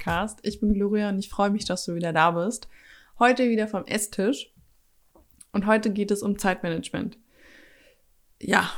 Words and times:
Podcast. 0.00 0.38
Ich 0.44 0.60
bin 0.60 0.72
Gloria 0.72 1.10
und 1.10 1.18
ich 1.18 1.28
freue 1.28 1.50
mich, 1.50 1.66
dass 1.66 1.84
du 1.84 1.94
wieder 1.94 2.14
da 2.14 2.30
bist. 2.30 2.68
Heute 3.18 3.50
wieder 3.50 3.68
vom 3.68 3.84
Esstisch. 3.84 4.50
Und 5.52 5.66
heute 5.66 5.90
geht 5.90 6.10
es 6.10 6.22
um 6.22 6.38
Zeitmanagement. 6.38 7.18
Ja, 8.40 8.70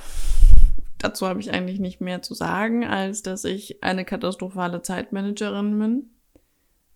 dazu 0.98 1.28
habe 1.28 1.38
ich 1.38 1.52
eigentlich 1.52 1.78
nicht 1.78 2.00
mehr 2.00 2.22
zu 2.22 2.34
sagen, 2.34 2.84
als 2.84 3.22
dass 3.22 3.44
ich 3.44 3.84
eine 3.84 4.04
katastrophale 4.04 4.82
Zeitmanagerin 4.82 5.78
bin. 5.78 6.10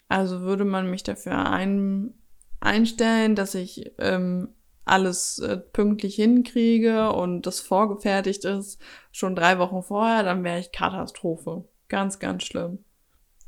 Also 0.08 0.40
würde 0.40 0.64
man 0.64 0.90
mich 0.90 1.04
dafür 1.04 1.48
ein, 1.48 2.12
einstellen, 2.58 3.36
dass 3.36 3.54
ich 3.54 3.92
ähm, 3.98 4.48
alles 4.84 5.38
äh, 5.38 5.56
pünktlich 5.56 6.16
hinkriege 6.16 7.12
und 7.12 7.42
das 7.42 7.60
vorgefertigt 7.60 8.44
ist, 8.44 8.80
schon 9.12 9.36
drei 9.36 9.60
Wochen 9.60 9.84
vorher, 9.84 10.24
dann 10.24 10.42
wäre 10.42 10.58
ich 10.58 10.72
Katastrophe. 10.72 11.64
Ganz, 11.88 12.18
ganz 12.18 12.42
schlimm. 12.42 12.80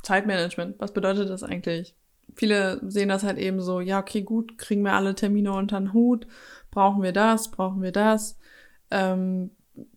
Zeitmanagement, 0.03 0.79
was 0.79 0.93
bedeutet 0.93 1.29
das 1.31 1.43
eigentlich? 1.43 1.97
Viele 2.35 2.81
sehen 2.89 3.09
das 3.09 3.25
halt 3.25 3.39
eben 3.39 3.61
so, 3.61 3.81
ja, 3.81 3.99
okay, 3.99 4.23
gut, 4.23 4.59
kriegen 4.59 4.83
wir 4.83 4.93
alle 4.93 5.15
Termine 5.15 5.53
unter 5.53 5.79
den 5.79 5.93
Hut, 5.93 6.27
brauchen 6.71 7.03
wir 7.03 7.13
das, 7.13 7.51
brauchen 7.51 7.83
wir 7.83 7.93
das, 7.93 8.39
ähm, 8.91 9.51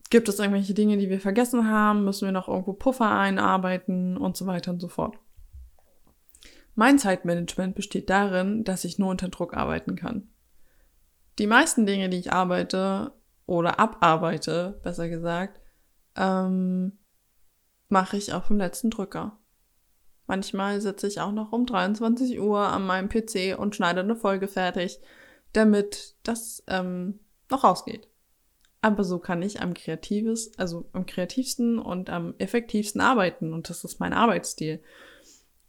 gibt 0.09 0.27
es 0.29 0.39
irgendwelche 0.39 0.73
Dinge, 0.73 0.97
die 0.97 1.09
wir 1.09 1.19
vergessen 1.19 1.69
haben, 1.69 2.03
müssen 2.03 2.25
wir 2.25 2.31
noch 2.31 2.47
irgendwo 2.47 2.73
Puffer 2.73 3.09
einarbeiten 3.11 4.17
und 4.17 4.37
so 4.37 4.45
weiter 4.45 4.71
und 4.71 4.79
so 4.79 4.87
fort. 4.87 5.17
Mein 6.75 6.99
Zeitmanagement 6.99 7.75
besteht 7.75 8.09
darin, 8.09 8.63
dass 8.63 8.85
ich 8.85 8.97
nur 8.97 9.09
unter 9.09 9.29
Druck 9.29 9.55
arbeiten 9.55 9.95
kann. 9.95 10.29
Die 11.37 11.47
meisten 11.47 11.85
Dinge, 11.85 12.09
die 12.09 12.17
ich 12.17 12.31
arbeite 12.31 13.13
oder 13.45 13.79
abarbeite, 13.79 14.79
besser 14.83 15.09
gesagt, 15.09 15.59
ähm, 16.15 16.97
mache 17.89 18.17
ich 18.17 18.33
auf 18.33 18.47
dem 18.47 18.57
letzten 18.57 18.89
Drücker. 18.89 19.37
Manchmal 20.31 20.79
sitze 20.79 21.07
ich 21.07 21.19
auch 21.19 21.33
noch 21.33 21.51
um 21.51 21.65
23 21.65 22.39
Uhr 22.39 22.59
an 22.59 22.85
meinem 22.85 23.09
PC 23.09 23.59
und 23.59 23.75
schneide 23.75 23.99
eine 23.99 24.15
Folge 24.15 24.47
fertig, 24.47 25.01
damit 25.51 26.15
das 26.23 26.63
ähm, 26.67 27.19
noch 27.49 27.65
rausgeht. 27.65 28.07
Aber 28.79 29.03
so 29.03 29.19
kann 29.19 29.41
ich 29.41 29.61
am 29.61 29.73
kreatives, 29.73 30.57
also 30.57 30.85
am 30.93 31.05
kreativsten 31.05 31.79
und 31.79 32.09
am 32.09 32.33
effektivsten 32.37 33.01
arbeiten 33.01 33.51
und 33.51 33.69
das 33.69 33.83
ist 33.83 33.99
mein 33.99 34.13
Arbeitsstil. 34.13 34.81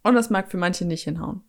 Und 0.05 0.15
das 0.15 0.31
mag 0.31 0.49
für 0.49 0.59
manche 0.59 0.85
nicht 0.85 1.03
hinhauen. 1.03 1.43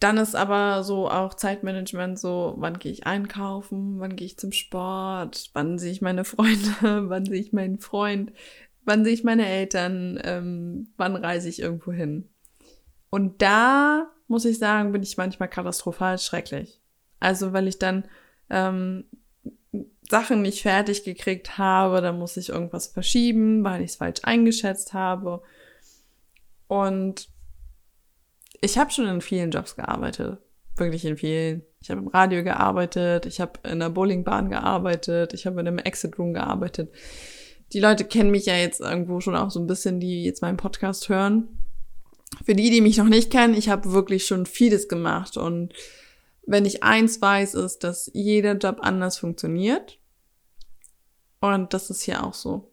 Dann 0.00 0.18
ist 0.18 0.36
aber 0.36 0.84
so 0.84 1.08
auch 1.08 1.32
Zeitmanagement 1.32 2.18
so, 2.18 2.56
wann 2.58 2.78
gehe 2.78 2.92
ich 2.92 3.06
einkaufen, 3.06 4.00
wann 4.00 4.16
gehe 4.16 4.26
ich 4.26 4.38
zum 4.38 4.52
Sport, 4.52 5.48
wann 5.54 5.78
sehe 5.78 5.92
ich 5.92 6.02
meine 6.02 6.24
Freunde, 6.24 6.74
wann 7.08 7.24
sehe 7.24 7.40
ich 7.40 7.54
meinen 7.54 7.78
Freund, 7.78 8.32
wann 8.90 9.04
sehe 9.04 9.14
ich 9.14 9.22
meine 9.22 9.46
Eltern, 9.46 10.20
ähm, 10.24 10.88
wann 10.96 11.14
reise 11.14 11.48
ich 11.48 11.60
irgendwo 11.60 11.92
hin. 11.92 12.28
Und 13.08 13.40
da 13.40 14.10
muss 14.26 14.44
ich 14.44 14.58
sagen, 14.58 14.90
bin 14.90 15.04
ich 15.04 15.16
manchmal 15.16 15.48
katastrophal 15.48 16.18
schrecklich. 16.18 16.80
Also 17.20 17.52
weil 17.52 17.68
ich 17.68 17.78
dann 17.78 18.04
ähm, 18.50 19.04
Sachen 20.08 20.42
nicht 20.42 20.62
fertig 20.62 21.04
gekriegt 21.04 21.56
habe, 21.56 22.00
dann 22.00 22.18
muss 22.18 22.36
ich 22.36 22.48
irgendwas 22.48 22.88
verschieben, 22.88 23.62
weil 23.62 23.82
ich 23.82 23.92
es 23.92 23.96
falsch 23.96 24.22
eingeschätzt 24.24 24.92
habe. 24.92 25.40
Und 26.66 27.28
ich 28.60 28.76
habe 28.76 28.90
schon 28.90 29.06
in 29.06 29.20
vielen 29.20 29.52
Jobs 29.52 29.76
gearbeitet. 29.76 30.38
Wirklich 30.76 31.04
in 31.04 31.16
vielen. 31.16 31.62
Ich 31.80 31.90
habe 31.90 32.00
im 32.00 32.08
Radio 32.08 32.42
gearbeitet, 32.42 33.24
ich 33.24 33.40
habe 33.40 33.52
in 33.62 33.78
der 33.78 33.88
Bowlingbahn 33.88 34.50
gearbeitet, 34.50 35.32
ich 35.32 35.46
habe 35.46 35.60
in 35.60 35.68
einem 35.68 35.78
Exit 35.78 36.18
Room 36.18 36.34
gearbeitet. 36.34 36.90
Die 37.72 37.80
Leute 37.80 38.04
kennen 38.04 38.30
mich 38.30 38.46
ja 38.46 38.56
jetzt 38.56 38.80
irgendwo 38.80 39.20
schon 39.20 39.36
auch 39.36 39.50
so 39.50 39.60
ein 39.60 39.66
bisschen, 39.66 40.00
die 40.00 40.24
jetzt 40.24 40.42
meinen 40.42 40.56
Podcast 40.56 41.08
hören. 41.08 41.48
Für 42.44 42.54
die, 42.54 42.70
die 42.70 42.80
mich 42.80 42.96
noch 42.98 43.08
nicht 43.08 43.30
kennen, 43.30 43.54
ich 43.54 43.68
habe 43.68 43.92
wirklich 43.92 44.26
schon 44.26 44.46
vieles 44.46 44.88
gemacht. 44.88 45.36
Und 45.36 45.72
wenn 46.46 46.64
ich 46.64 46.82
eins 46.82 47.20
weiß, 47.20 47.54
ist, 47.54 47.84
dass 47.84 48.10
jeder 48.14 48.56
Job 48.56 48.78
anders 48.80 49.18
funktioniert. 49.18 49.98
Und 51.40 51.72
das 51.72 51.90
ist 51.90 52.02
hier 52.02 52.24
auch 52.24 52.34
so 52.34 52.70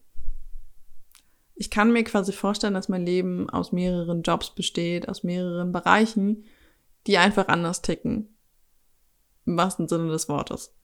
ich 1.60 1.72
kann 1.72 1.92
mir 1.92 2.04
quasi 2.04 2.32
vorstellen, 2.32 2.76
dass 2.76 2.88
mein 2.88 3.06
Leben 3.06 3.50
aus 3.50 3.72
mehreren 3.72 4.22
Jobs 4.22 4.52
besteht, 4.52 5.10
aus 5.10 5.24
mehreren 5.24 5.72
Bereichen, 5.72 6.46
die 7.08 7.18
einfach 7.18 7.48
anders 7.48 7.82
ticken. 7.82 8.38
Im 9.46 9.58
wahrsten 9.58 9.88
Sinne 9.88 10.12
des 10.12 10.30
Wortes. 10.30 10.77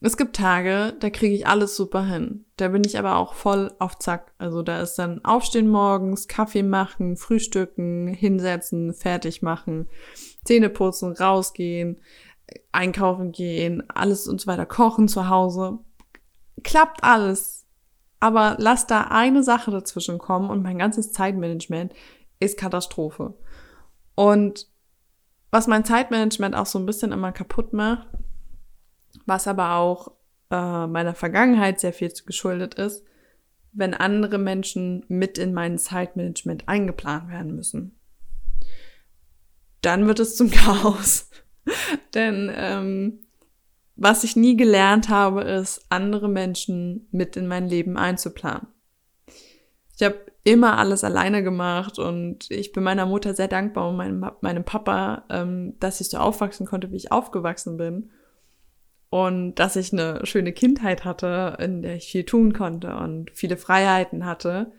Es 0.00 0.16
gibt 0.16 0.36
Tage, 0.36 0.94
da 1.00 1.10
kriege 1.10 1.34
ich 1.34 1.46
alles 1.46 1.74
super 1.74 2.04
hin. 2.04 2.44
Da 2.56 2.68
bin 2.68 2.84
ich 2.84 2.98
aber 2.98 3.16
auch 3.16 3.34
voll 3.34 3.72
auf 3.80 3.98
Zack. 3.98 4.32
Also 4.38 4.62
da 4.62 4.80
ist 4.80 4.94
dann 4.94 5.24
Aufstehen 5.24 5.68
morgens, 5.68 6.28
Kaffee 6.28 6.62
machen, 6.62 7.16
Frühstücken, 7.16 8.06
hinsetzen, 8.06 8.94
fertig 8.94 9.42
machen, 9.42 9.88
Zähne 10.44 10.70
putzen, 10.70 11.12
rausgehen, 11.12 12.00
einkaufen 12.70 13.32
gehen, 13.32 13.82
alles 13.88 14.28
und 14.28 14.40
so 14.40 14.46
weiter, 14.46 14.66
kochen 14.66 15.08
zu 15.08 15.28
Hause. 15.28 15.80
Klappt 16.62 17.02
alles 17.02 17.58
aber 18.20 18.56
lass 18.58 18.86
da 18.86 19.02
eine 19.02 19.42
Sache 19.42 19.70
dazwischen 19.70 20.18
kommen 20.18 20.50
und 20.50 20.62
mein 20.62 20.78
ganzes 20.78 21.12
Zeitmanagement 21.12 21.92
ist 22.40 22.58
Katastrophe. 22.58 23.34
Und 24.14 24.66
was 25.50 25.66
mein 25.66 25.84
Zeitmanagement 25.84 26.54
auch 26.54 26.66
so 26.66 26.78
ein 26.78 26.86
bisschen 26.86 27.12
immer 27.12 27.32
kaputt 27.32 27.72
macht, 27.72 28.08
was 29.26 29.46
aber 29.46 29.74
auch 29.74 30.12
äh, 30.50 30.86
meiner 30.86 31.14
Vergangenheit 31.14 31.80
sehr 31.80 31.92
viel 31.92 32.12
geschuldet 32.26 32.74
ist, 32.74 33.04
wenn 33.72 33.94
andere 33.94 34.38
Menschen 34.38 35.04
mit 35.08 35.38
in 35.38 35.52
mein 35.52 35.78
Zeitmanagement 35.78 36.68
eingeplant 36.68 37.28
werden 37.28 37.54
müssen. 37.54 37.98
Dann 39.82 40.06
wird 40.06 40.20
es 40.20 40.36
zum 40.36 40.50
Chaos. 40.52 41.30
Denn 42.14 42.50
ähm, 42.54 43.20
was 43.96 44.24
ich 44.24 44.36
nie 44.36 44.56
gelernt 44.56 45.08
habe, 45.08 45.42
ist, 45.42 45.84
andere 45.90 46.28
Menschen 46.28 47.08
mit 47.10 47.36
in 47.36 47.46
mein 47.46 47.68
Leben 47.68 47.96
einzuplanen. 47.96 48.68
Ich 49.96 50.04
habe 50.04 50.24
immer 50.44 50.78
alles 50.78 51.04
alleine 51.04 51.42
gemacht 51.42 51.98
und 51.98 52.50
ich 52.50 52.72
bin 52.72 52.84
meiner 52.84 53.06
Mutter 53.06 53.34
sehr 53.34 53.48
dankbar 53.48 53.88
und 53.88 53.96
meinem, 53.96 54.30
meinem 54.40 54.64
Papa, 54.64 55.24
ähm, 55.28 55.74
dass 55.80 56.00
ich 56.00 56.08
so 56.10 56.18
aufwachsen 56.18 56.64
konnte, 56.64 56.90
wie 56.92 56.96
ich 56.96 57.12
aufgewachsen 57.12 57.76
bin. 57.76 58.10
Und 59.10 59.54
dass 59.54 59.76
ich 59.76 59.92
eine 59.92 60.24
schöne 60.26 60.52
Kindheit 60.52 61.04
hatte, 61.04 61.56
in 61.60 61.82
der 61.82 61.96
ich 61.96 62.10
viel 62.10 62.24
tun 62.24 62.52
konnte 62.52 62.94
und 62.96 63.30
viele 63.32 63.56
Freiheiten 63.56 64.26
hatte. 64.26 64.72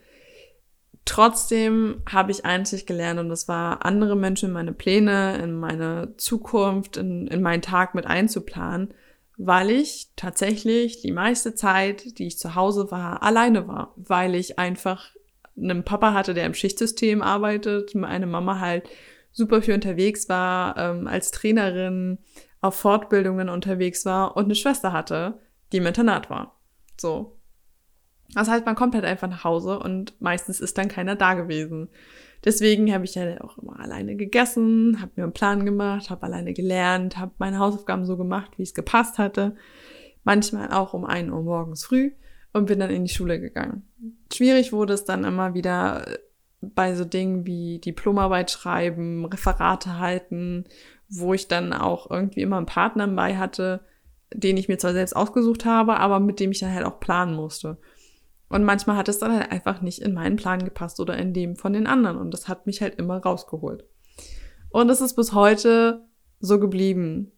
Trotzdem 1.06 2.04
habe 2.08 2.32
ich 2.32 2.46
einzig 2.46 2.86
gelernt 2.86 3.20
und 3.20 3.30
das 3.30 3.48
war, 3.48 3.86
andere 3.86 4.16
Menschen 4.16 4.50
in 4.50 4.54
meine 4.54 4.74
Pläne, 4.74 5.38
in 5.38 5.60
meine 5.60 6.14
Zukunft, 6.18 6.98
in, 6.98 7.26
in 7.28 7.42
meinen 7.42 7.64
Tag 7.64 7.96
mit 7.96 8.06
einzuplanen 8.06 8.94
weil 9.42 9.72
ich 9.72 10.10
tatsächlich 10.18 11.02
die 11.02 11.14
meiste 11.14 11.56
Zeit, 11.56 12.20
die 12.20 12.28
ich 12.28 12.38
zu 12.38 12.56
Hause 12.56 12.92
war, 12.92 13.24
alleine 13.24 13.70
war, 13.70 13.94
weil 13.96 14.36
ich 14.36 14.60
einfach 14.60 15.16
einen 15.58 15.86
Papa 15.86 16.14
hatte, 16.14 16.34
der 16.34 16.46
im 16.46 16.54
Schichtsystem 16.54 17.22
arbeitet, 17.22 17.96
eine 17.96 18.28
Mama 18.28 18.60
halt 18.60 18.90
super 19.32 19.62
viel 19.62 19.74
unterwegs 19.74 20.30
war, 20.30 20.78
ähm, 20.78 21.08
als 21.08 21.32
Trainerin 21.32 22.20
auf 22.62 22.76
Fortbildungen 22.76 23.50
unterwegs 23.50 24.06
war 24.06 24.36
und 24.36 24.46
eine 24.46 24.56
Schwester 24.56 24.92
hatte, 24.92 25.40
die 25.72 25.78
im 25.78 25.86
Internat 25.86 26.30
war. 26.30 26.60
So. 27.00 27.40
Das 28.34 28.48
heißt, 28.48 28.66
man 28.66 28.76
kommt 28.76 28.94
halt 28.94 29.06
einfach 29.06 29.30
nach 29.30 29.44
Hause 29.44 29.80
und 29.80 30.20
meistens 30.22 30.60
ist 30.60 30.78
dann 30.78 30.88
keiner 30.88 31.16
da 31.16 31.34
gewesen. 31.34 31.90
Deswegen 32.46 32.94
habe 32.94 33.06
ich 33.06 33.16
ja 33.16 33.42
auch 33.42 33.58
immer 33.58 33.80
alleine 33.80 34.16
gegessen, 34.16 35.02
habe 35.02 35.12
mir 35.16 35.24
einen 35.24 35.34
Plan 35.34 35.66
gemacht, 35.66 36.10
habe 36.10 36.24
alleine 36.24 36.54
gelernt, 36.54 37.18
habe 37.18 37.32
meine 37.38 37.60
Hausaufgaben 37.60 38.06
so 38.06 38.18
gemacht, 38.18 38.52
wie 38.58 38.64
es 38.64 38.74
gepasst 38.74 39.18
hatte. 39.18 39.56
Manchmal 40.24 40.72
auch 40.72 40.94
um 40.94 41.06
ein 41.06 41.32
Uhr 41.32 41.42
morgens 41.42 41.86
früh 41.86 42.12
und 42.54 42.68
bin 42.68 42.80
dann 42.80 42.92
in 42.92 43.04
die 43.04 43.14
Schule 43.14 43.40
gegangen. 43.40 43.88
Schwierig 44.32 44.72
wurde 44.72 44.94
es 44.94 45.06
dann 45.06 45.24
immer 45.24 45.54
wieder 45.54 46.06
bei 46.62 46.96
so 46.96 47.06
Dingen 47.06 47.46
wie 47.46 47.80
Diplomarbeit 47.80 48.52
schreiben, 48.52 49.26
Referate 49.26 50.00
halten, 50.00 50.66
wo 51.10 51.34
ich 51.34 51.48
dann 51.48 51.74
auch 51.74 52.10
irgendwie 52.10 52.42
immer 52.42 52.58
einen 52.58 52.66
Partner 52.66 53.08
bei 53.08 53.38
hatte, 53.38 53.82
den 54.34 54.58
ich 54.58 54.68
mir 54.68 54.78
zwar 54.78 54.94
selbst 54.94 55.16
ausgesucht 55.16 55.66
habe, 55.66 55.98
aber 55.98 56.20
mit 56.20 56.40
dem 56.40 56.52
ich 56.52 56.60
dann 56.60 56.74
halt 56.74 56.86
auch 56.86 57.00
planen 57.00 57.36
musste. 57.36 57.78
Und 58.50 58.64
manchmal 58.64 58.98
hat 58.98 59.08
es 59.08 59.20
dann 59.20 59.34
halt 59.34 59.52
einfach 59.52 59.82
nicht 59.82 60.02
in 60.02 60.14
meinen 60.14 60.36
Plan 60.36 60.64
gepasst 60.64 61.00
oder 61.00 61.18
in 61.18 61.34
dem 61.34 61.56
von 61.56 61.74
den 61.74 61.88
anderen. 61.88 62.18
Und 62.18 62.32
das 62.32 62.48
hat 62.48 62.66
mich 62.66 62.82
halt 62.82 62.96
immer 62.96 63.18
rausgeholt. 63.18 63.86
Und 64.70 64.90
es 64.90 65.02
ist 65.02 65.16
bis 65.16 65.34
heute 65.34 66.06
so 66.40 66.60
geblieben. 66.60 67.32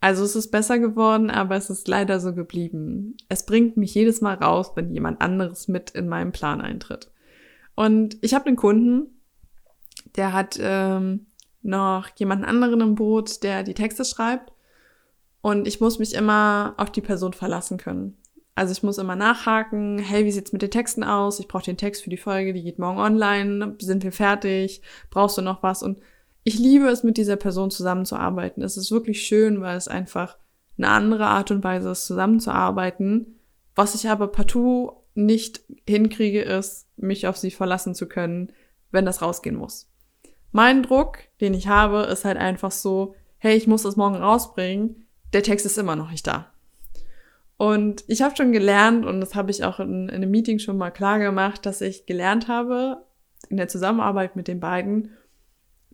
Also 0.00 0.24
es 0.24 0.36
ist 0.36 0.50
besser 0.50 0.78
geworden, 0.78 1.30
aber 1.30 1.56
es 1.56 1.70
ist 1.70 1.88
leider 1.88 2.20
so 2.20 2.34
geblieben. 2.34 3.16
Es 3.28 3.44
bringt 3.44 3.76
mich 3.76 3.94
jedes 3.94 4.20
Mal 4.20 4.34
raus, 4.34 4.72
wenn 4.74 4.92
jemand 4.92 5.20
anderes 5.20 5.68
mit 5.68 5.90
in 5.90 6.08
meinen 6.08 6.32
Plan 6.32 6.60
eintritt. 6.60 7.10
Und 7.78 8.18
ich 8.22 8.34
habe 8.34 8.46
einen 8.46 8.56
Kunden, 8.56 9.20
der 10.16 10.32
hat 10.32 10.58
ähm, 10.60 11.26
noch 11.62 12.08
jemanden 12.16 12.44
anderen 12.44 12.80
im 12.80 12.94
Boot, 12.96 13.44
der 13.44 13.62
die 13.62 13.74
Texte 13.74 14.04
schreibt. 14.04 14.52
Und 15.42 15.68
ich 15.68 15.80
muss 15.80 16.00
mich 16.00 16.14
immer 16.14 16.74
auf 16.76 16.90
die 16.90 17.00
Person 17.00 17.34
verlassen 17.34 17.78
können. 17.78 18.16
Also 18.56 18.72
ich 18.72 18.82
muss 18.82 18.98
immer 18.98 19.14
nachhaken, 19.14 20.00
hey, 20.00 20.24
wie 20.24 20.32
sieht's 20.32 20.52
mit 20.52 20.62
den 20.62 20.72
Texten 20.72 21.04
aus? 21.04 21.38
Ich 21.38 21.46
brauche 21.46 21.62
den 21.62 21.76
Text 21.76 22.02
für 22.02 22.10
die 22.10 22.16
Folge, 22.16 22.52
die 22.52 22.64
geht 22.64 22.80
morgen 22.80 22.98
online. 22.98 23.76
Sind 23.78 24.02
wir 24.02 24.10
fertig? 24.10 24.82
Brauchst 25.10 25.38
du 25.38 25.42
noch 25.42 25.62
was? 25.62 25.84
Und 25.84 26.00
ich 26.42 26.58
liebe 26.58 26.88
es, 26.88 27.04
mit 27.04 27.16
dieser 27.16 27.36
Person 27.36 27.70
zusammenzuarbeiten. 27.70 28.60
Es 28.60 28.76
ist 28.76 28.90
wirklich 28.90 29.22
schön, 29.22 29.60
weil 29.60 29.76
es 29.76 29.86
einfach 29.86 30.36
eine 30.78 30.88
andere 30.88 31.26
Art 31.26 31.52
und 31.52 31.62
Weise 31.62 31.92
ist, 31.92 32.06
zusammenzuarbeiten. 32.06 33.38
Was 33.76 33.94
ich 33.94 34.08
aber 34.08 34.26
partout 34.26 34.94
nicht 35.14 35.62
hinkriege, 35.88 36.42
ist, 36.42 36.86
mich 36.96 37.26
auf 37.26 37.36
sie 37.36 37.50
verlassen 37.50 37.94
zu 37.94 38.08
können, 38.08 38.52
wenn 38.90 39.06
das 39.06 39.22
rausgehen 39.22 39.56
muss. 39.56 39.90
Mein 40.52 40.82
Druck, 40.82 41.18
den 41.40 41.54
ich 41.54 41.68
habe, 41.68 42.02
ist 42.02 42.24
halt 42.24 42.38
einfach 42.38 42.70
so, 42.70 43.14
hey, 43.38 43.56
ich 43.56 43.66
muss 43.66 43.82
das 43.82 43.96
morgen 43.96 44.16
rausbringen. 44.16 45.06
Der 45.32 45.42
Text 45.42 45.66
ist 45.66 45.78
immer 45.78 45.96
noch 45.96 46.10
nicht 46.10 46.26
da. 46.26 46.52
Und 47.56 48.04
ich 48.06 48.22
habe 48.22 48.36
schon 48.36 48.52
gelernt, 48.52 49.04
und 49.04 49.20
das 49.20 49.34
habe 49.34 49.50
ich 49.50 49.64
auch 49.64 49.80
in, 49.80 50.08
in 50.08 50.16
einem 50.16 50.30
Meeting 50.30 50.58
schon 50.58 50.78
mal 50.78 50.90
klar 50.90 51.18
gemacht, 51.18 51.66
dass 51.66 51.80
ich 51.80 52.06
gelernt 52.06 52.48
habe, 52.48 53.04
in 53.48 53.56
der 53.56 53.68
Zusammenarbeit 53.68 54.36
mit 54.36 54.48
den 54.48 54.60
beiden, 54.60 55.10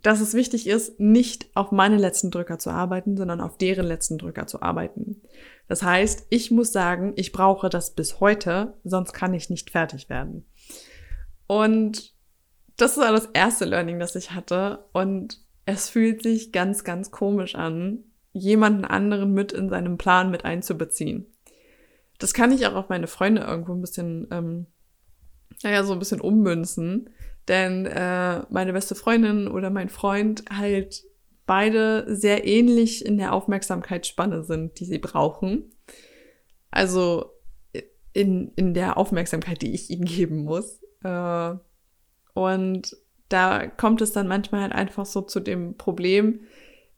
dass 0.05 0.21
es 0.21 0.35
wichtig 0.35 0.69
ist, 0.69 1.01
nicht 1.01 1.49
auf 1.55 1.73
meine 1.73 1.97
letzten 1.97 2.31
Drücker 2.31 2.59
zu 2.59 2.71
arbeiten, 2.71 3.17
sondern 3.17 3.41
auf 3.41 3.59
deren 3.59 3.87
letzten 3.87 4.19
Drücker 4.19 4.47
zu 4.47 4.63
arbeiten. 4.63 5.23
Das 5.67 5.83
heißt, 5.83 6.27
ich 6.31 6.53
muss 6.53 6.71
sagen, 6.73 7.13
ich 7.17 7.33
brauche 7.33 7.69
das 7.69 7.95
bis 7.95 8.21
heute, 8.21 8.75
sonst 8.85 9.13
kann 9.13 9.35
ich 9.35 9.51
nicht 9.51 9.71
fertig 9.71 10.09
werden. 10.09 10.45
Und 11.49 12.15
das 12.77 12.97
war 12.97 13.11
das 13.11 13.29
erste 13.33 13.65
Learning, 13.65 13.99
das 13.99 14.15
ich 14.15 14.31
hatte. 14.31 14.85
Und 14.93 15.41
es 15.67 15.89
fühlt 15.89 16.23
sich 16.23 16.53
ganz, 16.53 16.85
ganz 16.85 17.11
komisch 17.11 17.57
an, 17.57 18.05
jemanden 18.33 18.85
anderen 18.85 19.33
mit 19.33 19.53
in 19.53 19.69
seinem 19.69 19.99
Plan 19.99 20.31
mit 20.31 20.45
einzubeziehen 20.45 21.35
das 22.19 22.33
kann 22.33 22.53
ich 22.53 22.67
auch 22.67 22.75
auf 22.75 22.89
meine 22.89 23.07
Freunde 23.07 23.43
irgendwo 23.43 23.73
ein 23.73 23.81
bisschen, 23.81 24.29
ähm, 24.31 24.67
naja, 25.63 25.85
so 25.85 25.93
ein 25.93 25.99
bisschen 25.99 26.21
ummünzen. 26.21 27.11
Denn 27.49 27.87
äh, 27.87 28.43
meine 28.49 28.73
beste 28.73 28.95
Freundin 28.95 29.49
oder 29.49 29.71
mein 29.71 29.89
Freund 29.89 30.45
halt 30.51 31.05
beide 31.47 32.07
sehr 32.15 32.47
ähnlich 32.47 33.05
in 33.05 33.19
der 33.19 33.33
Aufmerksamkeitsspanne 33.35 34.45
sind, 34.45 34.81
die 34.81 34.87
sie 34.87 34.99
brauchen. 34.99 35.71
Also 36.71 37.33
in, 38.15 38.53
in 38.57 38.73
der 38.73 38.97
Aufmerksamkeit, 38.97 39.61
die 39.61 39.75
ich 39.75 39.91
ihnen 39.91 40.07
geben 40.07 40.45
muss. 40.45 40.81
Äh, 41.03 41.55
und 42.33 42.97
da 43.29 43.67
kommt 43.67 44.01
es 44.01 44.13
dann 44.13 44.29
manchmal 44.29 44.63
halt 44.63 44.73
einfach 44.73 45.05
so 45.05 45.21
zu 45.21 45.41
dem 45.41 45.77
Problem, 45.77 46.41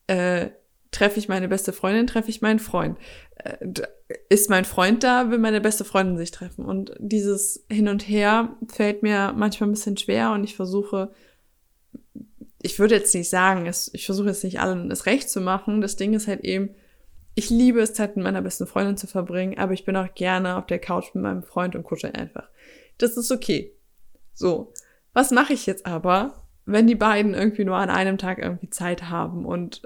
äh, 0.06 0.50
treffe 0.96 1.18
ich 1.18 1.28
meine 1.28 1.48
beste 1.48 1.72
Freundin, 1.72 2.06
treffe 2.06 2.30
ich 2.30 2.42
meinen 2.42 2.58
Freund. 2.58 2.98
Äh, 3.36 3.66
ist 4.28 4.50
mein 4.50 4.64
Freund 4.64 5.04
da, 5.04 5.30
will 5.30 5.38
meine 5.38 5.60
beste 5.60 5.84
Freundin 5.84 6.16
sich 6.16 6.30
treffen. 6.30 6.64
Und 6.64 6.94
dieses 6.98 7.66
Hin 7.70 7.88
und 7.88 8.08
Her 8.08 8.56
fällt 8.68 9.02
mir 9.02 9.34
manchmal 9.36 9.68
ein 9.68 9.72
bisschen 9.72 9.96
schwer 9.96 10.32
und 10.32 10.44
ich 10.44 10.56
versuche, 10.56 11.12
ich 12.62 12.78
würde 12.78 12.94
jetzt 12.94 13.14
nicht 13.14 13.28
sagen, 13.28 13.66
ich 13.66 14.06
versuche 14.06 14.28
jetzt 14.28 14.42
nicht 14.42 14.60
allen 14.60 14.90
es 14.90 15.06
recht 15.06 15.28
zu 15.28 15.40
machen. 15.40 15.80
Das 15.80 15.96
Ding 15.96 16.14
ist 16.14 16.26
halt 16.26 16.40
eben, 16.44 16.70
ich 17.34 17.50
liebe 17.50 17.80
es, 17.80 17.92
Zeit 17.92 18.16
mit 18.16 18.24
meiner 18.24 18.42
besten 18.42 18.66
Freundin 18.66 18.96
zu 18.96 19.06
verbringen, 19.06 19.58
aber 19.58 19.72
ich 19.72 19.84
bin 19.84 19.96
auch 19.96 20.14
gerne 20.14 20.56
auf 20.56 20.66
der 20.66 20.78
Couch 20.78 21.14
mit 21.14 21.22
meinem 21.22 21.42
Freund 21.42 21.76
und 21.76 21.84
kuschel 21.84 22.12
einfach. 22.12 22.48
Das 22.98 23.16
ist 23.16 23.30
okay. 23.30 23.72
So. 24.32 24.72
Was 25.12 25.30
mache 25.30 25.52
ich 25.52 25.66
jetzt 25.66 25.86
aber, 25.86 26.46
wenn 26.64 26.86
die 26.86 26.94
beiden 26.94 27.34
irgendwie 27.34 27.64
nur 27.64 27.76
an 27.76 27.90
einem 27.90 28.18
Tag 28.18 28.38
irgendwie 28.38 28.70
Zeit 28.70 29.10
haben 29.10 29.44
und 29.44 29.82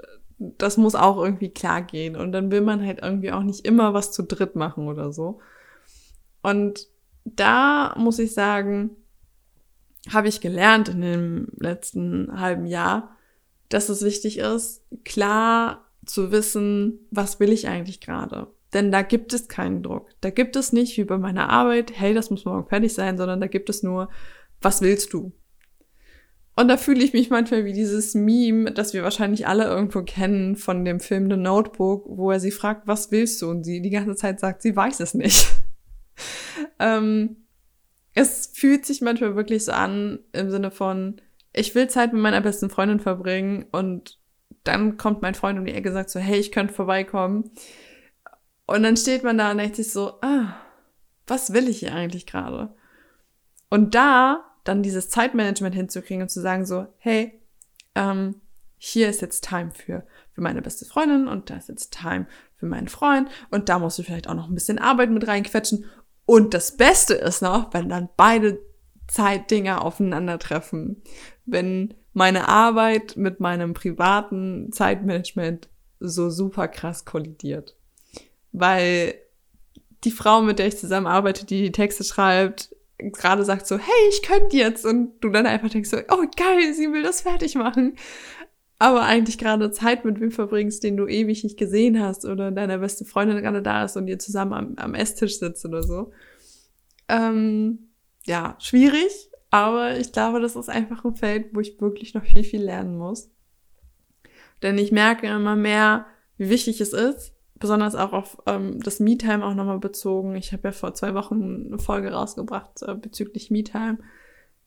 das 0.57 0.77
muss 0.77 0.95
auch 0.95 1.23
irgendwie 1.23 1.49
klar 1.49 1.81
gehen. 1.81 2.15
Und 2.15 2.31
dann 2.31 2.51
will 2.51 2.61
man 2.61 2.85
halt 2.85 2.99
irgendwie 3.01 3.31
auch 3.31 3.43
nicht 3.43 3.65
immer 3.65 3.93
was 3.93 4.11
zu 4.11 4.23
dritt 4.23 4.55
machen 4.55 4.87
oder 4.87 5.11
so. 5.11 5.39
Und 6.41 6.87
da 7.25 7.93
muss 7.97 8.17
ich 8.17 8.33
sagen, 8.33 8.91
habe 10.09 10.27
ich 10.27 10.41
gelernt 10.41 10.89
in 10.89 11.01
dem 11.01 11.47
letzten 11.57 12.39
halben 12.39 12.65
Jahr, 12.65 13.15
dass 13.69 13.89
es 13.89 14.03
wichtig 14.03 14.39
ist, 14.39 14.83
klar 15.05 15.85
zu 16.05 16.31
wissen, 16.31 16.99
was 17.11 17.39
will 17.39 17.51
ich 17.51 17.67
eigentlich 17.67 18.01
gerade. 18.01 18.47
Denn 18.73 18.91
da 18.91 19.03
gibt 19.03 19.33
es 19.33 19.47
keinen 19.47 19.83
Druck. 19.83 20.09
Da 20.21 20.31
gibt 20.31 20.55
es 20.55 20.73
nicht 20.73 20.97
wie 20.97 21.03
bei 21.03 21.17
meiner 21.17 21.49
Arbeit, 21.49 21.91
hey, 21.93 22.13
das 22.13 22.31
muss 22.31 22.45
morgen 22.45 22.67
fertig 22.67 22.93
sein, 22.93 23.17
sondern 23.17 23.39
da 23.41 23.47
gibt 23.47 23.69
es 23.69 23.83
nur, 23.83 24.09
was 24.61 24.81
willst 24.81 25.13
du? 25.13 25.33
Und 26.55 26.67
da 26.67 26.77
fühle 26.77 27.03
ich 27.03 27.13
mich 27.13 27.29
manchmal 27.29 27.65
wie 27.65 27.73
dieses 27.73 28.13
Meme, 28.13 28.71
das 28.71 28.93
wir 28.93 29.03
wahrscheinlich 29.03 29.47
alle 29.47 29.65
irgendwo 29.65 30.03
kennen 30.03 30.57
von 30.57 30.83
dem 30.83 30.99
Film 30.99 31.29
The 31.29 31.37
Notebook, 31.37 32.05
wo 32.07 32.31
er 32.31 32.39
sie 32.39 32.51
fragt, 32.51 32.87
was 32.87 33.11
willst 33.11 33.41
du? 33.41 33.49
Und 33.49 33.63
sie 33.63 33.81
die 33.81 33.89
ganze 33.89 34.15
Zeit 34.15 34.39
sagt, 34.39 34.61
sie 34.61 34.75
weiß 34.75 34.99
es 34.99 35.13
nicht. 35.13 35.47
ähm, 36.79 37.37
es 38.13 38.51
fühlt 38.53 38.85
sich 38.85 39.01
manchmal 39.01 39.35
wirklich 39.35 39.63
so 39.63 39.71
an 39.71 40.19
im 40.33 40.51
Sinne 40.51 40.71
von, 40.71 41.21
ich 41.53 41.73
will 41.73 41.87
Zeit 41.87 42.11
mit 42.13 42.21
meiner 42.21 42.41
besten 42.41 42.69
Freundin 42.69 42.99
verbringen 42.99 43.65
und 43.71 44.19
dann 44.63 44.97
kommt 44.97 45.21
mein 45.21 45.35
Freund 45.35 45.57
um 45.57 45.65
die 45.65 45.73
Ecke 45.73 45.89
und 45.89 45.95
sagt 45.95 46.09
so, 46.09 46.19
hey, 46.19 46.39
ich 46.39 46.51
könnte 46.51 46.73
vorbeikommen. 46.73 47.51
Und 48.67 48.83
dann 48.83 48.97
steht 48.97 49.23
man 49.23 49.37
da 49.37 49.51
und 49.51 49.57
denkt 49.57 49.77
sich 49.77 49.91
so, 49.91 50.19
ah, 50.21 50.55
was 51.27 51.53
will 51.53 51.67
ich 51.67 51.79
hier 51.79 51.93
eigentlich 51.93 52.25
gerade? 52.25 52.75
Und 53.69 53.95
da 53.95 54.50
dann 54.63 54.83
dieses 54.83 55.09
Zeitmanagement 55.09 55.75
hinzukriegen 55.75 56.23
und 56.23 56.29
zu 56.29 56.41
sagen 56.41 56.65
so, 56.65 56.87
hey, 56.97 57.41
ähm, 57.95 58.41
hier 58.77 59.09
ist 59.09 59.21
jetzt 59.21 59.47
Time 59.47 59.71
für, 59.71 60.05
für 60.33 60.41
meine 60.41 60.61
beste 60.61 60.85
Freundin 60.85 61.27
und 61.27 61.49
da 61.49 61.57
ist 61.57 61.69
jetzt 61.69 61.93
Time 61.93 62.27
für 62.55 62.65
meinen 62.65 62.87
Freund 62.87 63.29
und 63.49 63.69
da 63.69 63.79
musst 63.79 63.99
du 63.99 64.03
vielleicht 64.03 64.27
auch 64.27 64.33
noch 64.33 64.47
ein 64.47 64.55
bisschen 64.55 64.79
Arbeit 64.79 65.11
mit 65.11 65.27
reinquetschen. 65.27 65.85
Und 66.25 66.53
das 66.53 66.77
Beste 66.77 67.13
ist 67.13 67.41
noch, 67.41 67.73
wenn 67.73 67.89
dann 67.89 68.09
beide 68.15 68.59
Zeitdinger 69.07 69.83
aufeinandertreffen. 69.83 71.03
Wenn 71.45 71.93
meine 72.13 72.47
Arbeit 72.47 73.17
mit 73.17 73.39
meinem 73.39 73.73
privaten 73.73 74.71
Zeitmanagement 74.71 75.69
so 75.99 76.29
super 76.29 76.67
krass 76.67 77.05
kollidiert. 77.05 77.75
Weil 78.51 79.15
die 80.03 80.11
Frau, 80.11 80.41
mit 80.41 80.59
der 80.59 80.67
ich 80.67 80.77
zusammen 80.77 81.07
arbeite, 81.07 81.45
die 81.45 81.61
die 81.61 81.71
Texte 81.71 82.03
schreibt, 82.03 82.75
gerade 83.11 83.43
sagt 83.43 83.67
so, 83.67 83.77
hey, 83.77 84.09
ich 84.09 84.21
könnte 84.21 84.55
jetzt 84.55 84.85
und 84.85 85.19
du 85.21 85.29
dann 85.29 85.45
einfach 85.45 85.69
denkst 85.69 85.89
so, 85.89 85.97
oh 85.97 86.25
geil, 86.35 86.73
sie 86.73 86.91
will 86.91 87.03
das 87.03 87.21
fertig 87.21 87.55
machen. 87.55 87.95
Aber 88.79 89.03
eigentlich 89.03 89.37
gerade 89.37 89.71
Zeit 89.71 90.05
mit 90.05 90.19
wem 90.19 90.31
verbringst, 90.31 90.83
den 90.83 90.97
du 90.97 91.07
ewig 91.07 91.43
nicht 91.43 91.57
gesehen 91.57 92.01
hast 92.01 92.25
oder 92.25 92.51
deine 92.51 92.79
beste 92.79 93.05
Freundin 93.05 93.41
gerade 93.41 93.61
da 93.61 93.85
ist 93.85 93.95
und 93.95 94.07
ihr 94.07 94.17
zusammen 94.17 94.53
am, 94.53 94.75
am 94.77 94.95
Esstisch 94.95 95.37
sitzt 95.39 95.65
oder 95.65 95.83
so. 95.83 96.11
Ähm, 97.07 97.89
ja, 98.25 98.55
schwierig, 98.59 99.29
aber 99.51 99.97
ich 99.97 100.11
glaube, 100.11 100.39
das 100.39 100.55
ist 100.55 100.69
einfach 100.69 101.03
ein 101.05 101.15
Feld, 101.15 101.47
wo 101.53 101.59
ich 101.59 101.79
wirklich 101.79 102.13
noch 102.13 102.23
viel, 102.23 102.43
viel 102.43 102.63
lernen 102.63 102.97
muss. 102.97 103.29
Denn 104.63 104.77
ich 104.77 104.91
merke 104.91 105.27
immer 105.27 105.55
mehr, 105.55 106.05
wie 106.37 106.49
wichtig 106.49 106.81
es 106.81 106.93
ist, 106.93 107.33
besonders 107.61 107.95
auch 107.95 108.11
auf 108.11 108.37
ähm, 108.47 108.81
das 108.81 108.99
Me-Time 108.99 109.45
auch 109.45 109.53
nochmal 109.53 109.79
bezogen. 109.79 110.35
Ich 110.35 110.51
habe 110.51 110.67
ja 110.67 110.71
vor 110.73 110.93
zwei 110.93 111.13
Wochen 111.13 111.67
eine 111.67 111.79
Folge 111.79 112.11
rausgebracht 112.11 112.81
äh, 112.81 112.95
bezüglich 112.95 113.49
Me-Time. 113.49 113.99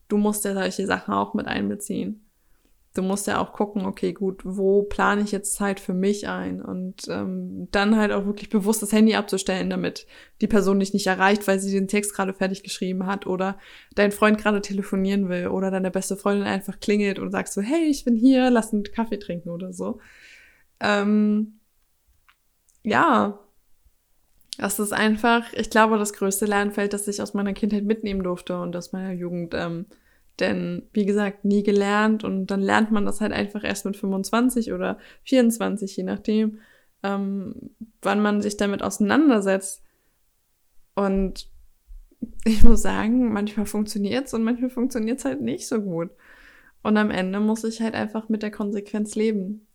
Du 0.09 0.17
musst 0.17 0.45
ja 0.47 0.55
solche 0.55 0.87
Sachen 0.87 1.13
auch 1.13 1.35
mit 1.35 1.47
einbeziehen. 1.47 2.25
Du 2.95 3.03
musst 3.03 3.27
ja 3.27 3.41
auch 3.41 3.53
gucken, 3.53 3.87
okay, 3.87 4.13
gut, 4.13 4.43
wo 4.45 4.85
plane 4.85 5.23
ich 5.23 5.33
jetzt 5.33 5.55
Zeit 5.57 5.81
für 5.81 5.95
mich 5.95 6.29
ein? 6.29 6.63
Und 6.63 7.09
ähm, 7.09 7.67
dann 7.73 7.97
halt 7.97 8.13
auch 8.13 8.25
wirklich 8.25 8.51
bewusst 8.51 8.83
das 8.83 8.93
Handy 8.93 9.17
abzustellen, 9.17 9.69
damit 9.69 10.07
die 10.41 10.47
Person 10.47 10.79
dich 10.79 10.95
nicht 10.95 11.09
erreicht, 11.09 11.49
weil 11.49 11.59
sie 11.59 11.73
den 11.73 11.89
Text 11.89 12.15
gerade 12.15 12.33
fertig 12.33 12.63
geschrieben 12.63 13.07
hat 13.07 13.27
oder 13.27 13.59
dein 13.97 14.13
Freund 14.13 14.39
gerade 14.39 14.61
telefonieren 14.61 15.29
will 15.29 15.49
oder 15.49 15.73
deine 15.73 15.91
beste 15.91 16.17
Freundin 16.17 16.47
einfach 16.47 16.79
klingelt 16.79 17.19
und 17.19 17.33
sagst 17.33 17.55
so, 17.55 17.63
hey, 17.63 17.87
ich 17.87 18.05
bin 18.05 18.15
hier, 18.15 18.49
lass 18.51 18.73
einen 18.73 18.85
Kaffee 18.85 19.19
trinken 19.19 19.49
oder 19.49 19.73
so. 19.73 19.99
Ähm, 20.79 21.59
ja, 22.85 23.41
das 24.59 24.79
ist 24.79 24.93
einfach, 24.93 25.53
ich 25.55 25.71
glaube, 25.71 25.99
das 25.99 26.13
größte 26.13 26.47
Lernfeld, 26.47 26.93
das 26.93 27.09
ich 27.09 27.21
aus 27.21 27.35
meiner 27.35 27.55
Kindheit 27.55 27.85
mitnehmen 27.85 28.23
durfte 28.23 28.61
und 28.61 28.77
aus 28.77 28.93
meiner 28.93 29.13
Jugend. 29.13 29.55
Ähm, 29.55 29.87
denn, 30.41 30.89
wie 30.93 31.07
gesagt, 31.07 31.45
nie 31.45 31.63
gelernt 31.63 32.25
und 32.25 32.47
dann 32.47 32.61
lernt 32.61 32.91
man 32.91 33.07
das 33.07 33.21
halt 33.21 33.33
einfach 33.33 33.65
erst 33.65 33.85
mit 33.85 33.97
25 33.97 34.73
oder 34.73 34.99
24, 35.25 35.97
je 35.97 36.03
nachdem, 36.05 36.61
ähm, 37.03 37.71
wann 38.03 38.21
man 38.21 38.43
sich 38.43 38.57
damit 38.57 38.83
auseinandersetzt. 38.83 39.83
Und 40.95 41.49
ich 42.45 42.63
muss 42.63 42.83
sagen, 42.83 43.33
manchmal 43.33 43.67
funktioniert's 43.67 44.35
und 44.35 44.45
manchmal 44.45 44.71
funktioniert's 44.71 45.25
halt 45.25 45.41
nicht 45.41 45.67
so 45.67 45.81
gut. 45.83 46.11
Und 46.83 46.97
am 46.97 47.11
Ende 47.11 47.41
muss 47.41 47.65
ich 47.65 47.81
halt 47.81 47.95
einfach 47.95 48.29
mit 48.29 48.43
der 48.43 48.51
Konsequenz 48.51 49.15
leben 49.15 49.67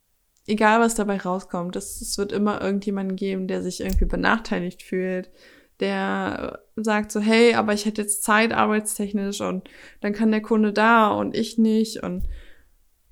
egal 0.48 0.79
was 0.79 0.96
dabei 0.96 1.17
rauskommt, 1.17 1.75
es, 1.75 2.01
es 2.01 2.17
wird 2.17 2.31
immer 2.31 2.62
irgendjemanden 2.62 3.15
geben, 3.15 3.48
der 3.48 3.62
sich 3.62 3.81
irgendwie 3.81 4.05
benachteiligt 4.05 4.84
fühlt, 4.84 5.29
der 5.79 6.62
sagt 6.75 7.12
so, 7.12 7.19
hey, 7.19 7.55
aber 7.55 7.74
ich 7.74 7.86
hätte 7.86 8.01
jetzt 8.01 8.24
Zeit 8.24 8.53
arbeitstechnisch 8.53 9.41
und 9.41 9.69
dann 10.01 10.13
kann 10.13 10.31
der 10.31 10.41
Kunde 10.41 10.74
da 10.74 11.10
und 11.12 11.36
ich 11.36 11.58
nicht 11.58 12.03
und 12.03 12.24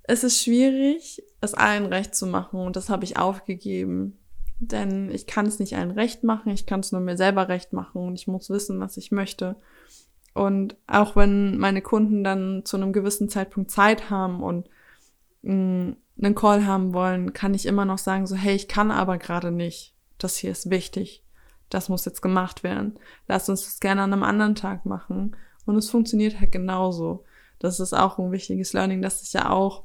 es 0.03 0.23
ist 0.23 0.41
schwierig, 0.41 1.23
es 1.41 1.53
allen 1.53 1.85
recht 1.85 2.15
zu 2.15 2.27
machen 2.27 2.59
und 2.59 2.75
das 2.75 2.89
habe 2.89 3.03
ich 3.03 3.17
aufgegeben. 3.17 4.17
Denn 4.59 5.11
ich 5.11 5.27
kann 5.27 5.45
es 5.45 5.59
nicht 5.59 5.75
allen 5.75 5.91
recht 5.91 6.23
machen, 6.23 6.51
ich 6.51 6.65
kann 6.65 6.79
es 6.79 6.91
nur 6.91 7.01
mir 7.01 7.17
selber 7.17 7.47
recht 7.47 7.73
machen 7.73 8.01
und 8.07 8.15
ich 8.15 8.27
muss 8.27 8.49
wissen, 8.49 8.79
was 8.79 8.97
ich 8.97 9.11
möchte. 9.11 9.55
Und 10.33 10.77
auch 10.87 11.15
wenn 11.15 11.57
meine 11.57 11.81
Kunden 11.81 12.23
dann 12.23 12.63
zu 12.65 12.77
einem 12.77 12.93
gewissen 12.93 13.29
Zeitpunkt 13.29 13.69
Zeit 13.69 14.09
haben 14.09 14.41
und 14.41 14.69
mh, 15.41 15.53
mm, 15.53 15.97
einen 16.17 16.35
Call 16.35 16.65
haben 16.65 16.93
wollen, 16.93 17.33
kann 17.33 17.53
ich 17.53 17.65
immer 17.65 17.85
noch 17.85 17.97
sagen, 17.97 18.27
so, 18.27 18.35
hey, 18.35 18.55
ich 18.55 18.67
kann 18.67 18.91
aber 18.91 19.17
gerade 19.17 19.51
nicht. 19.51 19.93
Das 20.17 20.37
hier 20.37 20.51
ist 20.51 20.69
wichtig. 20.69 21.23
Das 21.69 21.89
muss 21.89 22.05
jetzt 22.05 22.21
gemacht 22.21 22.63
werden. 22.63 22.97
Lass 23.27 23.49
uns 23.49 23.65
das 23.65 23.79
gerne 23.79 24.01
an 24.01 24.13
einem 24.13 24.23
anderen 24.23 24.55
Tag 24.55 24.85
machen. 24.85 25.35
Und 25.65 25.75
es 25.75 25.89
funktioniert 25.89 26.39
halt 26.39 26.51
genauso. 26.51 27.25
Das 27.59 27.79
ist 27.79 27.93
auch 27.93 28.17
ein 28.17 28.31
wichtiges 28.31 28.73
Learning, 28.73 29.01
das 29.01 29.21
ich 29.21 29.33
ja 29.33 29.49
auch 29.49 29.83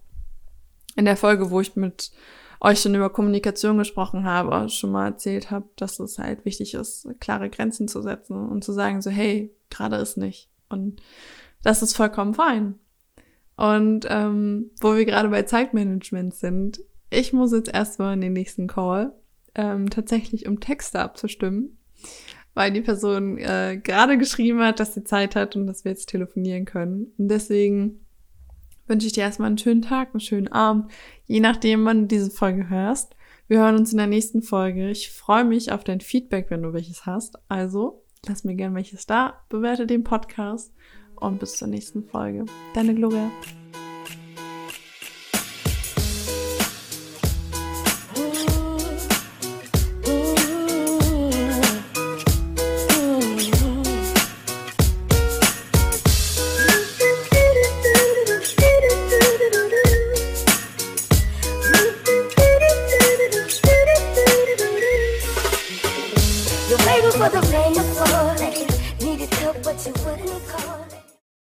in 0.97 1.05
der 1.05 1.17
Folge, 1.17 1.51
wo 1.51 1.61
ich 1.61 1.75
mit 1.75 2.13
euch 2.61 2.81
schon 2.81 2.95
über 2.95 3.11
Kommunikation 3.11 3.79
gesprochen 3.79 4.25
habe, 4.25 4.69
schon 4.69 4.93
mal 4.93 5.07
erzählt 5.07 5.51
habe, 5.51 5.69
dass 5.77 5.99
es 5.99 6.19
halt 6.19 6.45
wichtig 6.45 6.75
ist, 6.75 7.09
klare 7.19 7.51
Grenzen 7.51 7.89
zu 7.89 8.03
setzen 8.03 8.49
und 8.49 8.63
zu 8.63 8.73
sagen, 8.73 9.03
so, 9.03 9.11
hey, 9.11 9.53
gerade 9.69 9.97
ist 9.97 10.17
nicht. 10.17 10.49
Und 10.69 11.03
das 11.63 11.83
ist 11.83 11.97
vollkommen 11.97 12.35
fein. 12.35 12.79
Und 13.57 14.07
ähm, 14.09 14.71
wo 14.81 14.97
wir 14.97 15.05
gerade 15.05 15.29
bei 15.29 15.43
Zeitmanagement 15.43 16.35
sind, 16.35 16.81
ich 17.11 17.33
muss 17.33 17.53
jetzt 17.53 17.73
erstmal 17.73 18.15
in 18.15 18.21
den 18.21 18.33
nächsten 18.33 18.67
Call, 18.67 19.13
ähm, 19.55 19.91
tatsächlich 19.91 20.49
um 20.49 20.61
Texte 20.61 21.01
abzustimmen, 21.01 21.77
weil 22.55 22.73
die 22.73 22.81
Person 22.81 23.39
äh, 23.39 23.81
gerade 23.83 24.17
geschrieben 24.19 24.61
hat, 24.61 24.81
dass 24.81 24.95
sie 24.95 25.05
Zeit 25.05 25.37
hat 25.37 25.57
und 25.57 25.67
dass 25.67 25.85
wir 25.85 25.93
jetzt 25.93 26.09
telefonieren 26.09 26.65
können. 26.65 27.13
Und 27.19 27.29
deswegen 27.29 28.01
wünsche 28.87 29.07
ich 29.07 29.13
dir 29.13 29.23
erstmal 29.23 29.49
einen 29.49 29.59
schönen 29.59 29.83
Tag, 29.83 30.11
einen 30.13 30.21
schönen 30.21 30.49
Abend, 30.49 30.91
je 31.27 31.41
nachdem, 31.41 31.85
wann 31.85 32.03
du 32.03 32.07
diese 32.07 32.31
Folge 32.31 32.69
hörst. 32.69 33.15
Wir 33.49 33.59
hören 33.59 33.77
uns 33.77 33.93
in 33.93 33.99
der 33.99 34.07
nächsten 34.07 34.43
Folge. 34.43 34.91
Ich 34.91 35.11
freue 35.11 35.45
mich 35.45 35.73
auf 35.73 35.85
dein 35.85 36.01
Feedback, 36.01 36.47
wenn 36.49 36.63
du 36.63 36.73
welches 36.73 37.05
hast. 37.05 37.39
Also, 37.49 38.05
lass 38.27 38.45
mir 38.45 38.55
gern 38.55 38.75
welches 38.75 39.07
da, 39.07 39.41
bewerte 39.51 39.87
den 39.87 40.05
Podcast 40.05 40.73
und 41.23 41.39
bis 41.39 41.57
zur 41.57 41.69
nächsten 41.69 42.05
Folge. 42.05 42.45
Deine 42.75 42.95
Gloria. 42.95 43.31